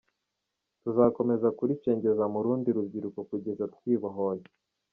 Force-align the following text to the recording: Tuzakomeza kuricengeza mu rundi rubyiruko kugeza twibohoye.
Tuzakomeza 0.81 1.47
kuricengeza 1.57 2.23
mu 2.33 2.39
rundi 2.45 2.69
rubyiruko 2.75 3.19
kugeza 3.29 3.63
twibohoye. 3.75 4.45